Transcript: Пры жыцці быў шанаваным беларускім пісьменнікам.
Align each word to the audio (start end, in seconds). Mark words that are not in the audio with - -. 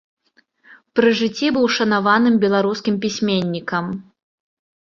Пры 0.99 1.11
жыцці 1.19 1.47
быў 1.57 1.65
шанаваным 1.75 2.35
беларускім 2.47 2.99
пісьменнікам. 3.05 3.85